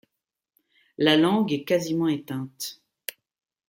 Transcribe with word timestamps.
La 0.97 1.15
langue 1.15 1.53
est 1.53 1.63
quasiment 1.63 2.07
éteinte. 2.07 2.81